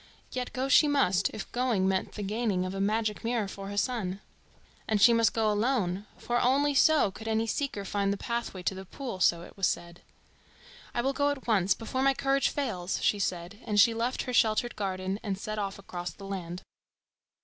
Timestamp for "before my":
11.75-12.15